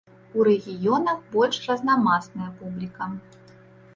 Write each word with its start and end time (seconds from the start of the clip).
У 0.37 0.45
рэгіёнах 0.47 1.19
больш 1.35 1.59
разнамасная 1.69 2.49
публіка. 2.61 3.11